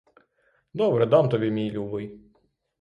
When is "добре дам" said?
0.73-1.29